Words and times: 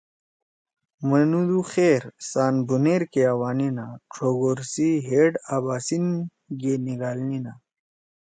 منُودُو 1.09 1.61
خیر 1.71 2.01
سان 2.29 2.55
بونیر 2.67 3.01
کے 3.11 3.21
آوانیِنا، 3.33 3.85
ڇوگور 4.13 4.59
سی 4.71 4.89
ہیڑ 5.07 5.31
آباسین 5.55 6.05
گے 6.61 6.73
نھیِگالینِنا 6.83 7.53